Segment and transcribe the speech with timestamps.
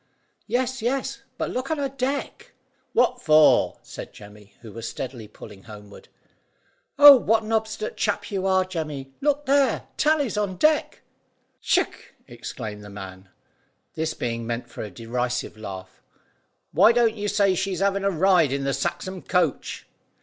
[0.47, 2.53] "Yes, yes; but look on her deck."
[2.93, 6.07] "What for?" said Jemmy, who was steadily pulling homeward.
[6.97, 9.11] "Oh, what an obstinate chap you are, Jemmy!
[9.21, 11.03] Look there; Tally's on deck."
[11.61, 13.29] "Ck!" ejaculated the man,
[13.93, 16.01] this being meant for a derisive laugh.
[16.71, 19.85] "Why don't you say she's having a ride in the Saxham coach."